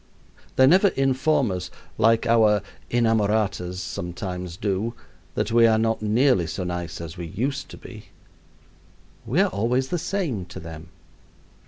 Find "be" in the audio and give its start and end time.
7.77-8.05